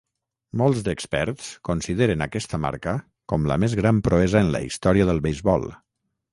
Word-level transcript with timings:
Molts 0.61 0.79
d'experts 0.87 1.49
consideren 1.69 2.25
aquesta 2.27 2.61
marca 2.65 2.95
com 3.35 3.47
la 3.53 3.61
més 3.65 3.79
gran 3.83 4.03
proesa 4.11 4.45
en 4.47 4.53
la 4.59 4.67
història 4.71 5.11
del 5.11 5.25
beisbol. 5.31 5.73